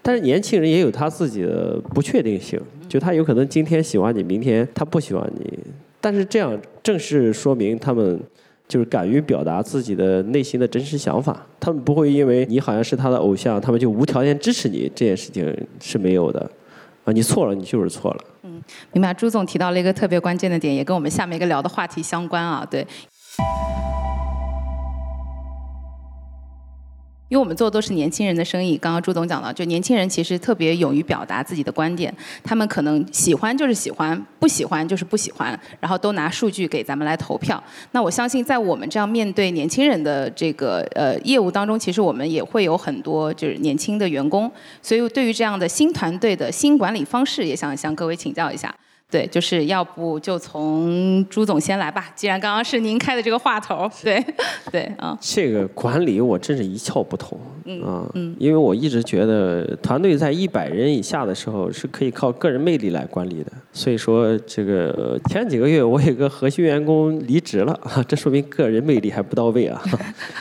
[0.00, 5.58] 但是年轻人也有他自己的不确定性，就他有可能今天喜欢你，明天他不喜欢你。
[6.00, 8.20] 但是这样正是说明他们
[8.68, 11.46] 就是敢于表达自己的内心的真实想法。
[11.60, 14.90] 他们不会因为你好像是他的偶像，他们就无条件支持你。
[14.94, 16.50] 这件事情是没有的。
[17.04, 18.24] 啊，你错了，你就是错了。
[18.42, 18.60] 嗯，
[18.92, 19.14] 明白。
[19.14, 22.66] 朱总提到了一个特别关键的点，也跟我们下面一个聊的话题相关啊。
[22.68, 22.84] 对。
[27.28, 37.60] 因为我们做的都是年轻人的生意，刚刚朱总讲了，就年轻人其实特别勇于表达自己的观点，他们可能喜欢就是喜欢，不喜欢就是不喜欢，然后都拿数据给咱们来投票。
[37.90, 44.48] 那我相信，在我们这样面对年轻人的这个呃业务当中，其实我们也会有很多就是年轻的员工，
[44.80, 48.72] 所以对于这样的新团队的新管理方式，也想向各位请教一下。
[49.08, 52.12] 对，就是要不就从朱总先来吧。
[52.16, 54.24] 既然刚刚是您开的这个话头，对，
[54.72, 55.16] 对啊。
[55.20, 57.38] 这个管理我真是一窍不通
[57.84, 63.52] 啊，嗯，因为我一直觉得团队在一百人以下的时候是可以靠个人魅力来管理的。
[63.72, 69.80] 所以说，这个前几个月我有个核心员工离职了， 这说明个人魅力还不到位啊，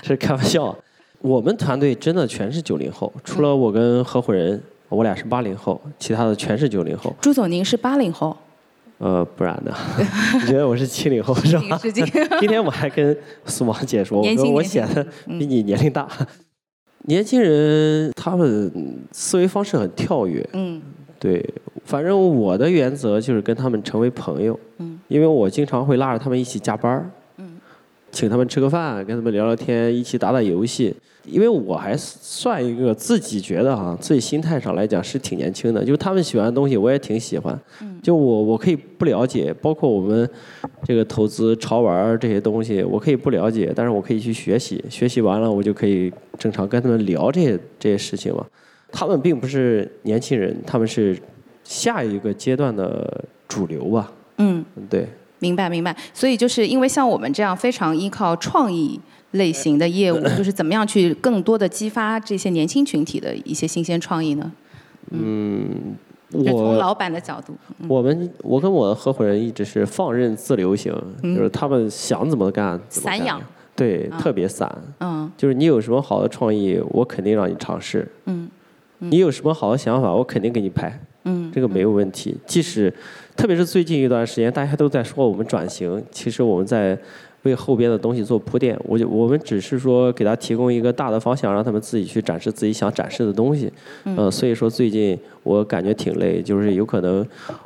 [0.02, 0.76] 这 是开玩笑。
[1.22, 7.16] 我们团队真的全是九零后，除了我跟合伙人，我俩是八零后，其他的全是九零后。
[7.22, 8.36] 朱总，您是八零后？
[8.98, 9.74] 呃，不然呢？
[10.34, 11.80] 你 觉得我是七零后是吧？
[12.40, 16.08] 今天我还跟苏芒姐说，我说我显得比你年龄大。
[17.08, 18.72] 年轻人他们
[19.12, 20.48] 思维方式很跳跃。
[20.54, 20.82] 嗯。
[21.20, 21.44] 对，
[21.86, 24.60] 反正我的原则就是跟他们成为朋友。
[24.78, 25.00] 嗯。
[25.08, 27.10] 因为我经常会拉着他们一起加班儿。
[27.38, 27.60] 嗯。
[28.12, 30.96] 请他们吃个饭，跟他们聊聊天，一起打打游戏。
[31.26, 37.60] 因为我还算一个自己觉得哈，自己心态上来讲是挺年轻的，就他们喜欢的东西我也挺喜欢。
[38.02, 40.30] 就我我可以不了解，包括我们
[40.84, 48.46] 这个投资潮玩这些东西，我可以不了解，但是我可以去学习，学习完了我就可以正常跟他们聊这些这些事情嘛。
[48.92, 51.18] 他们并不是年轻人，他们是
[51.64, 54.12] 下一个阶段的主流吧。
[54.38, 55.08] 嗯，对。
[55.40, 59.00] 明白明白，所以就是因为像我们这样非常依靠创意。
[59.36, 64.52] 类型的业务 就是怎么样去更多的激发这些年轻群体的一些新鲜创意呢？
[65.12, 65.96] 嗯，
[66.32, 67.54] 我从老板的角度，
[67.88, 73.18] 我们我跟我的合伙人一直是放任自流型，就是他们想怎么干怎么干。
[73.18, 73.42] 散养。
[73.76, 74.74] 对，特别散。
[75.00, 75.32] 嗯。
[75.38, 78.08] 就是你有什么好的创意，我肯定让你尝试。
[78.26, 78.50] 嗯。
[79.00, 81.00] 你有什么好的想法，我肯定给你拍。
[81.26, 81.52] 嗯。
[81.54, 82.36] 这个没有问题。
[82.48, 82.92] 即使，
[83.36, 86.98] 特别是最近一段时间，大家都在说我们转型，其实我们在。
[87.52, 93.72] 为后边的东西做铺垫，我就我们只是说给他提供一个大的方向，让他们自己去展示自己想展示的东西。
[94.04, 97.26] 嗯，所以说最近我感觉挺累，就是有可能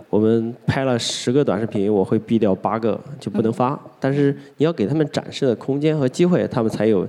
[0.10, 3.80] 我们拍了十个短视频，我会毙掉八个就不能发。
[4.00, 7.08] 但是你要给他们展示的空间和机会，他们才有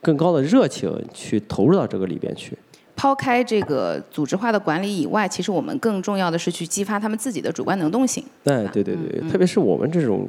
[0.00, 2.56] 更高的热情去投入到这个里边去。
[2.94, 8.24] 抛开这个组织化的管理以外，其实我们更重要的是去激发他们自己的主观能动性。
[8.42, 10.26] 对对对对，特别是我们这种。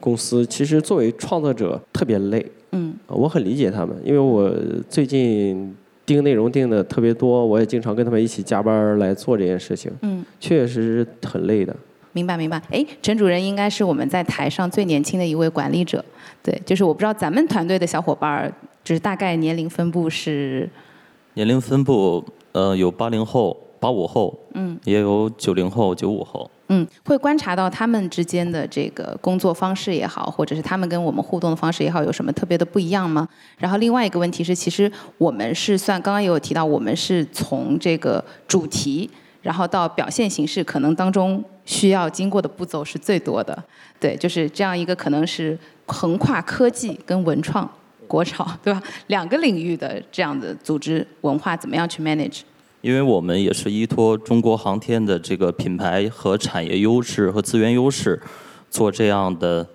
[0.00, 4.50] 公司其实作为创作者特别累，嗯，我很理解他们，因为我
[4.88, 11.76] 最近定内容定的特别多，我也经常跟他们一起加班来做这件事情，嗯，确实是很累的。
[12.12, 16.04] 明白明白，哎，陈主任应该是我们在台上最年轻的一位管理者，
[16.42, 20.68] 对，就是我不知道咱们团队的小伙伴儿，就是大概年龄分布是？
[21.34, 26.50] 年龄分布，呃，有八零后、八五后，嗯，也有九零后、九五后。
[26.72, 33.28] 嗯，会观察到他们之间的这个工作方式也好，或者是他们跟我们互动的方式也好，有什么特别的不一样吗？
[33.58, 39.10] 然后另外一个问题是，其实我们是算刚刚也有提到，我们是从这个主题，
[39.42, 43.60] 然后到表现形式，可能当中需要经过的步骤是最多的。
[43.98, 47.68] 对，就是这样一个可能是横跨科技跟文创、
[48.06, 48.80] 国潮，对吧？
[49.08, 52.42] 两个领域的这样的组织文化，怎么样去 manage？
[52.82, 58.20] 因为我们也是依托中国航天的这个品牌和产业优势和资源优势，
[58.70, 59.66] 做这样的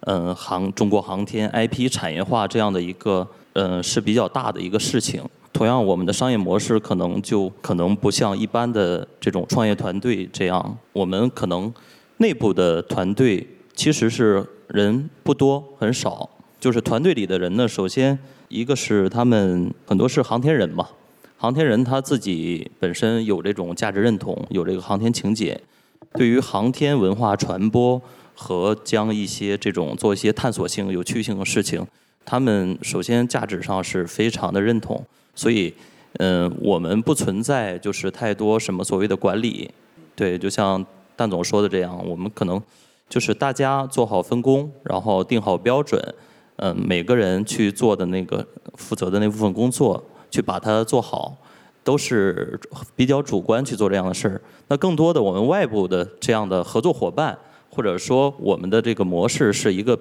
[0.00, 5.22] 嗯航中国航天 IP 产业化这样的一个嗯是比较大的一个事情。
[5.52, 11.72] 同样，我们的商业模式可能就可能不像一般的这种创业团队这样，我们可能
[12.18, 16.28] 内部的团队其实是人不多很少，
[16.60, 18.16] 就是团队里的人呢，首先
[18.48, 20.86] 一个是他们很多是航天人嘛，
[21.40, 25.58] 航天人他自己本身有这种价值认同，有这个航天情节，
[26.14, 28.02] 对于航天文化传播
[28.34, 31.86] 和将一些这种做一些探索性、有趣性的事情，
[32.24, 35.00] 他们首先价值上是非常的认同。
[35.32, 35.72] 所以，
[36.14, 39.70] 嗯，我们不存在就是太多什么所谓的管理，
[40.16, 42.60] 对，就像蛋总说的这样，我们可能
[43.08, 46.02] 就是大家做好分工，然后定好标准，
[46.56, 51.36] 嗯，每个人去做的那个负责的那部分工作，去把它做好，
[51.82, 52.58] 都是
[52.94, 54.40] 比较主观去做这样的事儿。
[54.68, 57.38] 那更多的我们外部的这样的合作伙伴，
[57.70, 59.98] 或者说我们的这个模式是一个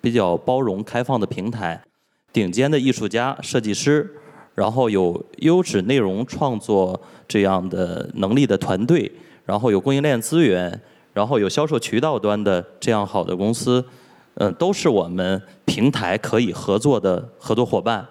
[0.00, 1.82] 比较包容开放的平台，
[2.32, 4.10] 顶尖的艺术家、设计师。
[4.54, 9.10] 然后有优质内容创作这样的能力的团队，
[9.44, 10.80] 然后有供应链资源，
[11.12, 13.84] 然后有销售渠道端的这样好的公司，
[14.34, 18.06] 嗯，都是我们平台可以合作的合作伙伴。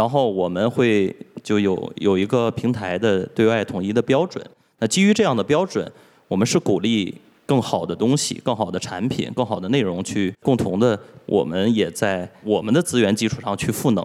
[0.00, 4.42] 然后我们会就有有一个平台的对外统一的标准。
[4.78, 5.86] 那基于这样的标准，
[6.26, 14.02] 我们是鼓励更好的东西、更好的产品、更好的内容去共同的，我们也在我们的资源基础上去赋能，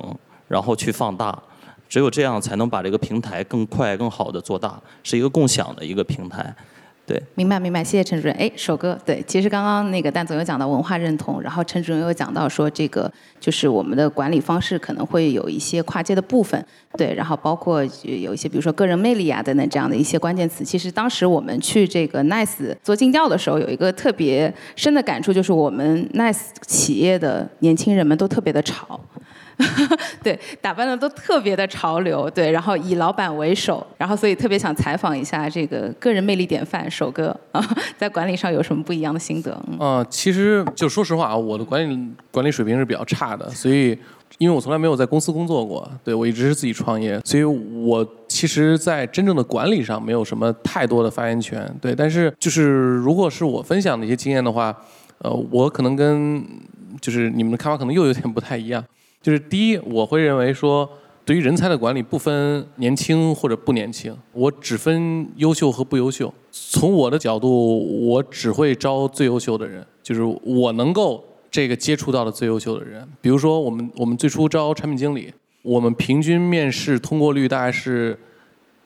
[0.49, 1.41] 然后去放大。
[1.88, 6.53] 只有这样才能把这个平台更快、更好的做大，是一个共享的一个平台。
[7.07, 8.35] 对，明白明白，谢谢陈主任。
[8.35, 16.65] 哎，首哥，对，其实刚刚那个蛋总有讲到文化认同，然后陈主任又讲到说这个就是我们的管理方式可能会有一些跨界的部分，
[16.97, 20.65] 对，然后包括有一些比如说个人魅力啊等等这样的一些关键词。
[20.65, 28.99] 其实当时我们去这个 Nice 做尽调的时候，有一个特别深的感触，就是我们 Nice 企业的年轻人们都特别的潮。
[30.21, 37.63] 对，打扮的都特别的潮流，对，然后以老板为首，然后所以特别想采访一下这个个人魅力典范首哥啊，
[37.97, 39.57] 在管理上有什么不一样的心得？
[39.79, 43.97] 嗯，其实就说实话啊，我的管理管理水平是比较差的，所以
[44.37, 54.75] 因为我从来没有在公司工作过，对我一直是自己创业，所以我其实，在真正的管理上没有什么太多的发言权，对，但是就是如果是我分享的一些经验的话，
[55.19, 56.43] 呃，我可能跟
[56.99, 58.83] 就是你们的看法可能又有点不太一样。
[59.25, 60.88] 就是第一，我会认为说，
[61.25, 66.31] 对于人才的管理不分年轻或者不年轻，我只分优秀和不优秀。
[66.51, 73.03] 从我的角度，我只会招最优秀的人，就是我能够这个接触到的最优秀的人。
[73.19, 75.33] 比如说，我们我们最初招产品经理，
[75.63, 78.15] 我们平均面试通过率大概是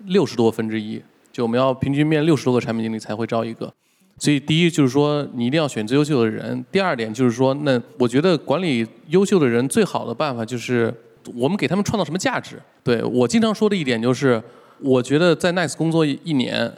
[0.06, 1.02] 六十多分之一，
[1.34, 3.74] 就我们要平均面六十多个产品经理才会招一个。
[4.20, 6.64] 所以，第一就是说，你一定要选最优秀的人。
[6.72, 10.94] 第二点就是说，那我觉得管理优秀的人最好的办法就是，
[11.34, 12.58] 我们给他们创造什么价值。
[12.84, 14.42] 对我经常说的一点就是，
[14.80, 16.72] 我觉得在 Nice 工作一年，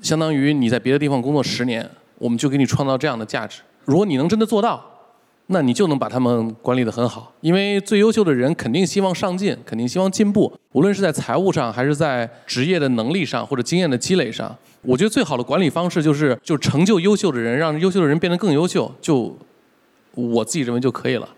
[0.00, 3.60] 相当于你在别的地方工作十年，我们就给你创造这样的价值。
[3.84, 4.88] 如果你能真的做到。
[5.48, 14.56] 那你就能把他们管理得很好，因为最优秀的人肯定希望上进，肯定希望进步，无论是在财务上，还是在职业的能力上，或者经验的积累上。
[14.82, 19.36] 我觉得最好的管理方式就是，就成就优秀的人，让优秀的人变得更优秀，就
[20.14, 21.28] 我自己认为就可以了。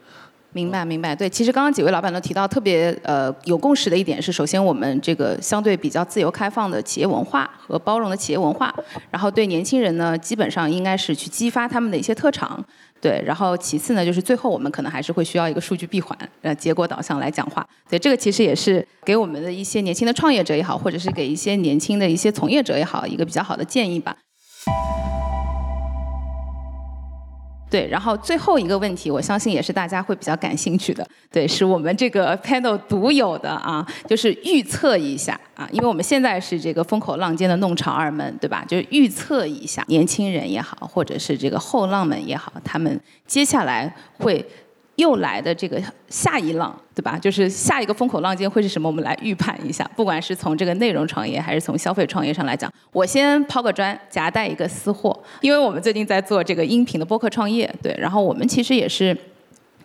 [0.54, 1.14] 明白，明白。
[1.16, 8.72] 对，其实刚刚几位老板都提到特别呃有共识的一点是，首先我们这个相对比较自由开放的企业文化和包容的企业文化，
[9.10, 12.64] 然后对年轻人呢，基本上应该是去激发他们的一些特长。
[13.00, 17.66] 对，然后其次呢，就是最后我们可能还是会需要一个数据闭环，呃，结果导向来讲话。
[17.90, 24.16] 所以这个其实也是给我们的一些年轻的创业者也好，或者是给一些年轻的一些从业者也好，一个比较好的建议吧。
[27.74, 38.64] 对，然后最后一个问题，我相信也是大家会比较感兴趣的，对，是我们这个 panel 独有的啊，就是预测一下啊，因为我们现在是这个风口浪尖的弄潮儿们，对吧？
[38.68, 44.46] 就是预测一下年轻人也好，或者是这个后浪们也好，他们接下来会。
[44.96, 47.18] 又来的这个下一浪，对吧？
[47.18, 48.88] 就是下一个风口浪尖会是什么？
[48.88, 49.88] 我们来预判一下。
[49.96, 57.94] 不管是从这个内容创业，还是从消费创业上来讲，我先抛个砖，夹带一个私货，因为我们最近在做这个音频的播客创业，对。
[57.98, 59.16] 然后我们其实也是。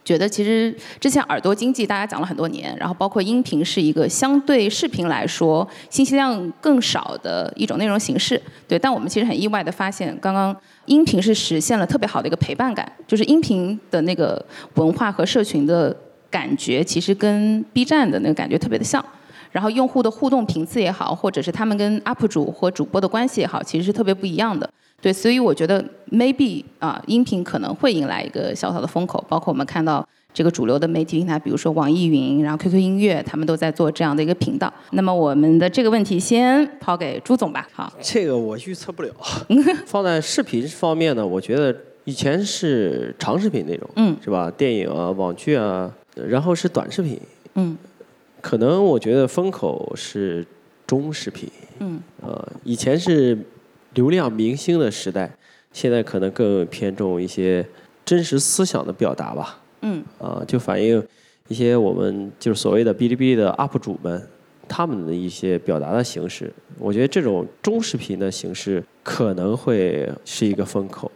[0.10, 8.80] 觉得其实之前耳朵经济大家讲了很多年，然后包括音频是一个相对视频来说信息量更少的一种内容形式，对。
[8.80, 10.56] 但我们其实很意外的发现，刚刚
[10.88, 14.44] 音频是实现了特别好的一个陪伴感，就是音频的那个
[14.74, 15.96] 文化和社群的
[16.32, 19.06] 感觉，其实跟 B 站的那个感觉特别的像。
[19.52, 24.68] 然后用户的互动频次也好，或者是他们跟 UP 主或主播的关系也好，其实是特别不一样的。
[25.02, 30.08] 对，所以我觉得 maybe 啊，音频可能会迎来一个小小的风口，包括我们看到。
[30.32, 34.72] 这个主流的媒体平台，比如说网易云，然后 QQ 音乐，他们都在做这样的一个频道。
[34.92, 37.68] 那么我们的这个问题先抛给朱总吧。
[37.74, 39.10] 好，这个我预测不了。
[39.88, 44.52] 放在视频方面呢，我觉得以前是长视频那种，嗯，是吧？
[44.52, 45.92] 电影啊、网剧啊，
[46.28, 47.20] 然后是短视频，
[47.56, 47.76] 嗯，
[48.40, 50.46] 可能我觉得风口是
[50.86, 53.36] 中视频，嗯，呃，以前是
[54.00, 55.30] 流量明星的时代，
[55.74, 57.66] 现在可能更偏重一些
[58.06, 59.60] 真实思想的表达吧。
[59.82, 61.06] 嗯，啊，就反映
[61.50, 64.26] 一些我们就是所谓的哔哩哔哩的 UP 主们，
[64.70, 66.50] 他们的一些表达的形式。
[66.78, 71.12] 我觉得这种中视频的形式可能会是一个风口，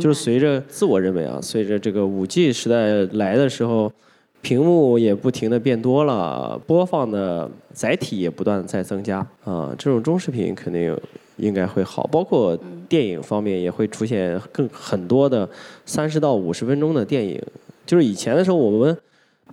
[0.00, 3.92] 就是随着自我认为啊，随着这个五 G 时代来的时候，
[4.40, 10.98] 屏幕也不停的变多了，播放的载体也不断在增加啊，这种中视频肯定
[11.36, 12.58] 应该会好，包括
[12.88, 15.48] 电影方面也会出现更很多的
[15.86, 17.40] 三十到五十分钟的电影。
[17.84, 18.96] 就是以前的时候，我们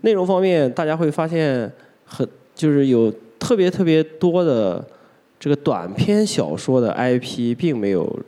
[0.02, 1.72] 内容方面，大家会发现
[2.06, 4.86] 很就是有特别特别多的
[5.40, 8.20] 这个短篇小说的 IP 并没有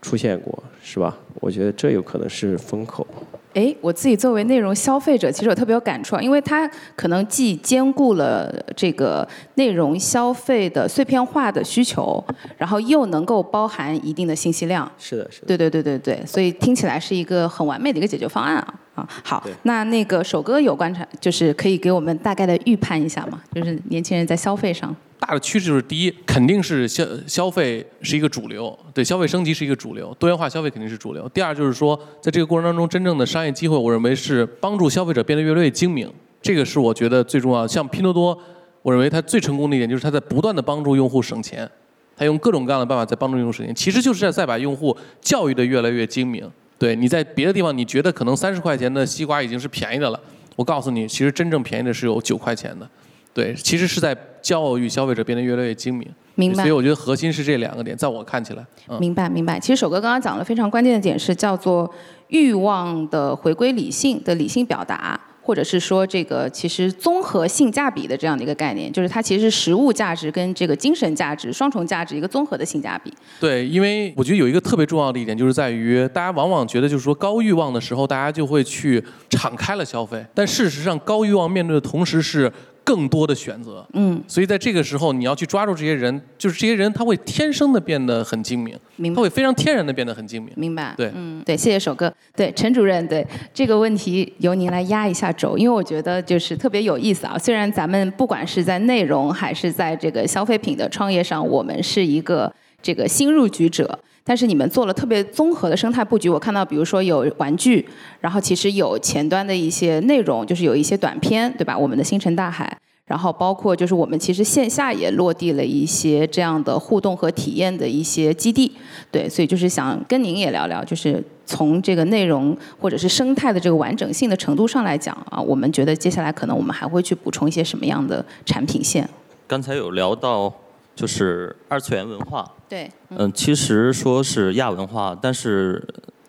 [0.00, 1.18] 出现过，是吧？
[1.40, 3.06] 我觉得这有可能是风口。
[3.52, 12.24] 哎，我自己作为内容消费者，其实我特别有感触，因为它可能既兼顾了这个内容消费的碎片化的需求，
[12.56, 14.90] 然后又能够包含一定的信息量。
[14.98, 15.46] 是的，是的。
[15.48, 19.08] 对对对对对，所以听起来是一个很完美的一个解决方案啊啊！
[19.22, 23.40] 好，那那个首哥有观察，就是可以给我们大概的预判一下吗？
[23.54, 24.94] 就是年轻人在消费上。
[25.20, 31.28] 大的趋势就是，第一，肯定是消消费是一个主流，对，消费升级是一个主流，多元化消费肯定是主流。
[31.28, 36.10] 第二就是说，在这个过程当中，真正的商业机会，我认为是帮助消费者变得越来越精明，
[36.40, 37.66] 这个是我觉得最重要。
[37.66, 38.36] 像拼多多，
[38.80, 41.70] 我认为它最成功的一点就是它在不断的帮助用户省钱，
[42.16, 46.50] 它用各种各样的办法在帮助用户省钱，其实就是在在把用户教育的越来越精明。
[46.80, 50.18] 对，你在别的地方你觉得可能三十块钱的西瓜已经是便宜的了，
[50.56, 52.88] 我告诉你，其实真正便宜的是有九块钱的。
[53.34, 56.08] 对，其实是在教育消费者变得越来越精明。
[56.36, 56.64] 明白。
[56.64, 58.64] 所以我觉得核心是这两个点，在我看起来。
[58.98, 59.60] 明白明白。
[59.60, 61.88] 其实首哥刚刚讲了非常关键的点是叫做
[62.28, 73.12] 欲望的回归理性的理性表达，或者是说这个其实综合性价比的这样的一个概念，就是它其实实物价值跟这个精神价值双重价值一个综合的性价比。
[73.40, 82.52] 对，因为我觉得有一个特别重要的一点，就是在于大家往往觉得就是说高欲望的时候，大家就会去敞开了消费，但事实上高欲望面对的同时是。
[82.84, 90.94] 更多的选择，嗯，所以在这个时候，你要去抓住这些人，就是这些人他会天生的变得很精明，明他会非常天然的变得很精明，明白？
[90.96, 97.38] 对，嗯，对，谢谢首哥，对，陈主任，对这个问题由您来压一下轴，因为我觉得就是特别有意思啊。
[97.38, 102.52] 虽然咱们不管是在内容还是在这个消费品的创业上，我们是一个
[102.82, 103.98] 这个新入局者。
[104.30, 107.84] 但是你们做了特别综合的生态布局，我看到，比如说有玩具，
[108.20, 111.76] 然后其实有前端的一些内容，就是有一些短片，对吧？
[111.76, 118.70] 我们的星辰大海，然后包括就是我们其实线下也落地了一些这样的互动和体验的一些基地，
[119.10, 129.10] 对，所以就是想跟您也聊聊，就是从这个内容或者是生态的这个完整性的程度上来讲啊，我们觉得接下来可能我们还会去补充一些什么样的产品线？
[129.48, 130.54] 刚才有聊到。
[130.94, 135.82] 就是二次元文化，对，嗯，其实说是亚文化，但是，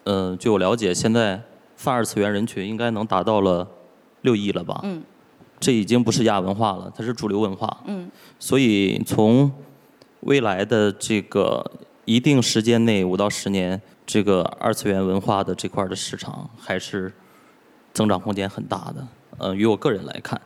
[0.05, 1.41] 嗯，据我了解，现在
[1.75, 3.67] 泛二次元人群应该能达到了
[4.21, 4.79] 六亿了吧？
[4.83, 5.03] 嗯，
[5.59, 7.81] 这已经不是亚文化了，它是主流文化。
[7.85, 8.09] 嗯，
[8.39, 9.51] 所以从
[10.21, 11.69] 未来的这个
[12.05, 17.11] 一定时间内，五到十年，这个二次元文化的这块的市场还是
[17.91, 19.07] 增长空间很大的。
[19.39, 20.39] 嗯，于我个人来看。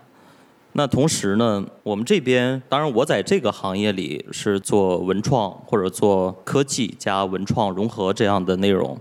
[0.78, 8.98] 那同时呢，我们这边当然我在这个行业里是做文创或者做科技加文创融合这样的内容。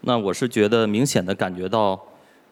[0.00, 2.00] 那我是觉得明显的感觉到，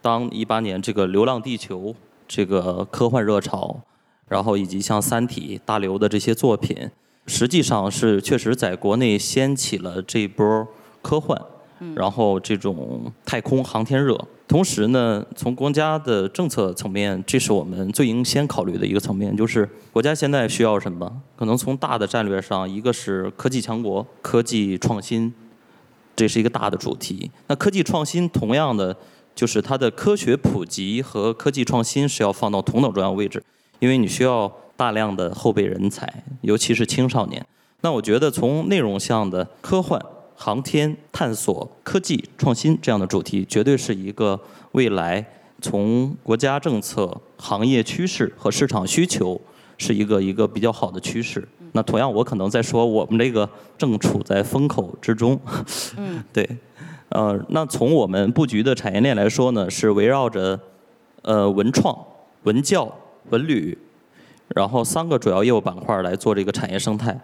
[0.00, 1.80] 当一八年这个《流浪地球》
[2.28, 3.80] 这个科幻热潮，
[4.28, 6.88] 然后以及像《三体》大刘的这些作品，
[7.26, 10.68] 实际上是确实在国内掀起了这一波
[11.02, 11.36] 科幻。
[11.94, 21.20] 然后这种太空航天热，同时呢，从国家的政策层面，这是我们最应先考虑的一个层面，就是国家现在需要什么？
[21.36, 25.32] 可能从大的战略上，一个是科技强国、科技创新，
[26.16, 27.30] 这是一个大的主题。
[27.48, 28.96] 那科技创新同样的，
[29.34, 33.42] 就是它的科学普及和科技创新是要放到同等重要位置，
[33.80, 37.44] 因为你需要大量的后备人才，尤其是青少年。
[37.80, 40.00] 那我觉得从内容向的科幻。
[40.36, 44.38] 航天探索、科技创新这样的主题，绝对是一个
[44.72, 45.24] 未来
[45.60, 49.40] 从国家政策、行业趋势和市场需求
[49.78, 51.46] 是一个一个比较好的趋势。
[51.72, 55.38] 那同样，我可能在说我们这个正处在风口之中。
[55.96, 56.48] 嗯， 对。
[57.10, 60.58] 呃，那从我们布局的产业链来说呢，是围绕着
[61.22, 61.96] 呃文创、
[62.42, 62.92] 文教、
[63.30, 63.76] 文旅，
[64.48, 67.16] 然后三个主要业务板块来做这个产业生态。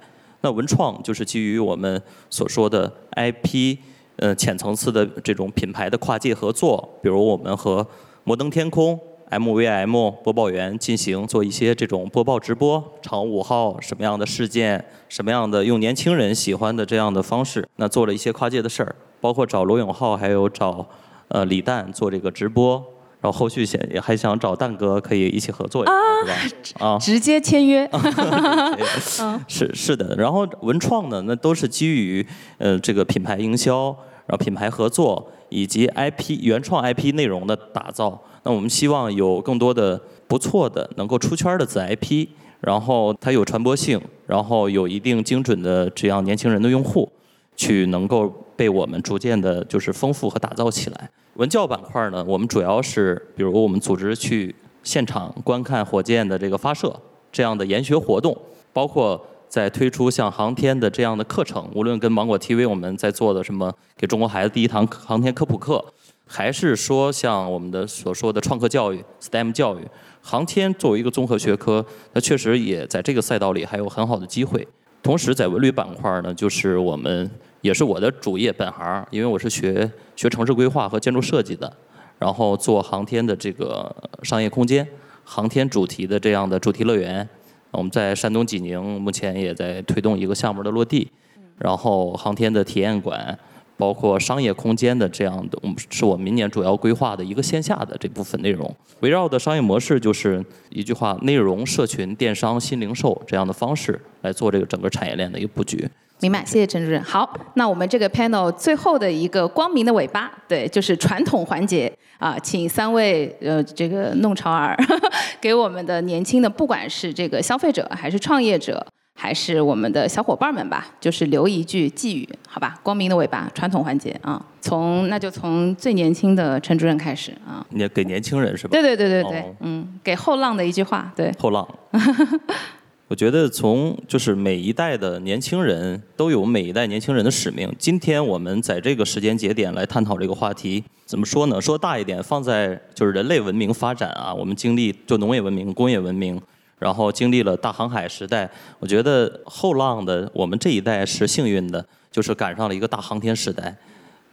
[0.43, 3.77] 那文创就是基于我们所说的 IP，
[4.17, 7.87] 呃浅层次的这种品牌的跨界合作，比如我们和
[8.25, 8.99] 摩登天空。
[9.31, 20.85] MVM 播报员进行做一些这种播报直播，长五号什么样的事件，什么样的用年轻人喜欢的这样的方式，那做了一些跨界的事儿，包括找罗永浩，还有找
[21.29, 22.85] 呃李诞做这个直播，
[23.21, 26.87] 然后后续想也还想找蛋哥可以一起合作，是吧？
[26.87, 27.89] 啊，直接签约。
[29.47, 32.27] 是是的，然后文创呢，那都是基于
[32.59, 33.89] 呃这个品牌营销，
[34.27, 38.19] 然后品牌合作以及 IP 原创 IP 内容的打造。
[38.45, 42.27] 那我们希望有更多的不错的、能够出圈的子 IP，
[42.61, 47.07] 然后它有传播性，然后有一定精准的这样年轻人的用户，
[47.55, 51.11] 去能够被我们逐渐的就是丰富和打造起来。
[51.41, 56.95] 文教板块呢，我们主要是比如我们组织去现场观看火箭的这个发射
[57.33, 58.37] 这样的研学活动，
[58.75, 59.19] 包括
[59.49, 65.83] 在推出像航天的这样的课程，无论跟芒果 TV 我们在做的什么给中国孩子第一堂航天科普课。
[66.27, 69.89] 还是说像我们的所说的创客教育、STEM 教育，
[70.21, 71.83] 航天作为一个综合学科，
[72.13, 74.69] 那确实也在这个赛道里还有很好的机会。
[75.03, 77.29] 同时，在文旅板块呢，就是我们
[77.61, 81.73] 也是我的主业本行，因为我是学学城市规划和建筑设计的，
[82.19, 84.87] 然后做航天的这个商业空间、
[85.25, 87.29] 航天主题的这样的主题乐园。
[87.71, 91.11] 我们在山东济宁目前也在推动一个项目的落地，
[91.59, 93.39] 然后航天的体验馆。
[93.77, 95.59] 包括商业空间的这样的，
[95.89, 98.71] 是我明年主要规划的一个线下的这部分内容。
[99.01, 105.89] 围绕的商业模式就是一句话：内容、社群、电商、新零售这样的方式来做这个整个产业链的一个布局。
[106.21, 107.03] 明白，谢谢陈主任。
[107.03, 114.77] 好，那我们这个 panel 最后的一个光明的尾巴，对，就是传统环节啊，请三位呃这个弄潮儿
[115.41, 118.87] 给我们的年轻的，不管是这个消费者还是创业者。
[119.13, 122.79] 还是我们的小伙伴们吧，就是留一句寄语，好吧？
[122.83, 127.63] 光明的尾巴，传统环节啊，从那就从最年轻的陈主任开始啊。
[127.69, 128.71] 你给年轻人是吧？
[128.71, 131.31] 对对对对对，嗯，给后浪的一句话，对。
[131.39, 131.69] 后浪，
[133.11, 137.69] 我觉得从就是每一代的年轻人都有每一代年轻人的使命。
[137.77, 141.61] 今天我们在这个时间节点来探讨这个话题，怎么说呢？
[141.61, 146.41] 说大一点，放在就是人类文明发展啊，我们经历就农业文明、工业文明。
[146.79, 148.49] 然后经历了大航海时代，
[148.79, 153.77] 我觉得后浪的我们这一代是幸运的，就是赶上了一个大航天时代，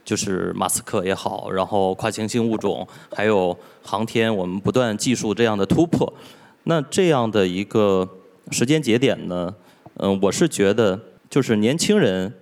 [0.04, 6.10] 就是马斯克也好，然后跨行星物种，还有航天，我们不断技术这样的突破。
[6.62, 8.06] 那这样的一个
[8.50, 9.54] 时间节点呢，
[9.96, 12.32] 嗯，我是觉得就是年轻人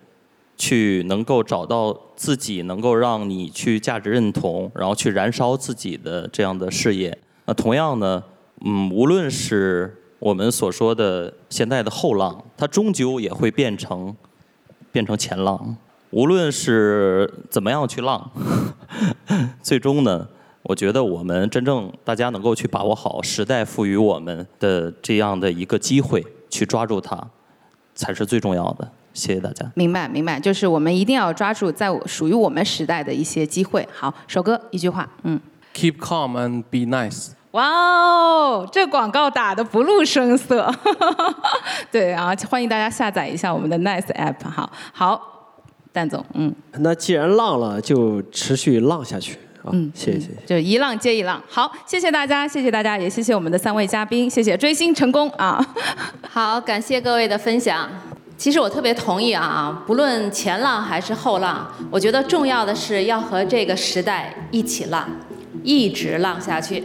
[0.56, 7.18] 去能够找到自己能够让你去价值认同，然后去燃烧自己的这样的事业。
[7.44, 8.22] 那同样呢。
[8.64, 14.16] 嗯，无论是我们所说的现在的后浪，它终究也会变成
[14.90, 15.76] 变成前浪。
[16.08, 18.30] 无论是怎么样去浪，
[19.60, 20.26] 最终呢，
[20.68, 27.16] 我觉得我们真正大家能够去把握好时代赋予我们的这样的一个机会，去抓住它，
[27.94, 28.90] 才是最重要的。
[29.14, 29.70] 谢谢大家。
[29.74, 33.88] 明白，明白，就是我们一定要抓住在属于我们时代的一些机会。
[33.92, 35.40] 好，首歌一句话，嗯。
[35.72, 37.28] Keep calm and be nice.
[37.52, 40.70] 哇哦，这广告打的不露声色，
[41.92, 44.70] 对啊，欢迎大家下载一下我们的 Nice App 哈。
[44.92, 45.54] 好，
[45.92, 49.70] 蛋总，嗯，那既然浪了，就持续浪下去啊。
[49.74, 51.42] 嗯，谢谢谢谢，就一浪接一浪。
[51.48, 55.64] 好，谢谢大家，谢谢大家，也谢谢我们的三位嘉宾，谢谢追星成功啊。
[56.28, 57.88] 好，感谢各位的分享。
[58.38, 65.08] 其实我特别同意啊，不论前浪还是后浪，我觉得重要的是要和这个时代一起浪，
[65.62, 66.84] 一直浪下去。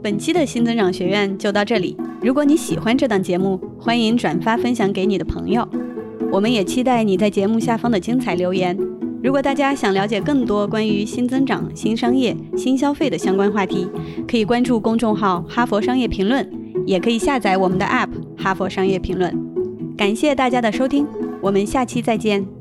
[0.00, 1.96] 本期的新增长学院就到这里。
[2.22, 5.68] 如果你喜欢这档节目，欢迎转发分享给你的朋友。
[6.30, 8.78] 我们也期待你在节目下方的精彩留言。
[9.22, 13.88] 如果大家想了解更多关于新增长、新商业、新消费的相关话题，
[14.28, 16.44] 可以关注公众号《哈佛商业评论》，
[16.86, 18.06] 也可以下载我们的 App
[18.36, 19.32] 《哈佛商业评论》。
[19.96, 21.06] 感谢大家的收听，
[21.40, 22.57] 我们下期再见。